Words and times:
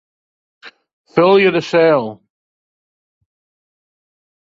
Folje 1.17 1.51
de 1.57 1.61
sel. 1.67 2.03